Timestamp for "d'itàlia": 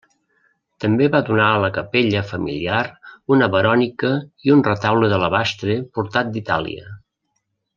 6.39-6.91